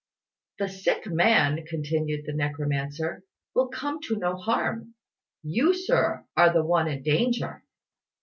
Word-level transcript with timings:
"The 0.57 0.67
sick 0.67 1.05
man," 1.05 1.63
continued 1.67 2.25
the 2.25 2.33
necromancer, 2.33 3.21
"will 3.53 3.67
come 3.67 3.99
to 4.07 4.15
no 4.17 4.35
harm; 4.35 4.95
you, 5.43 5.75
Sir, 5.75 6.25
are 6.35 6.51
the 6.51 6.65
one 6.65 6.87
in 6.87 7.03
danger." 7.03 7.63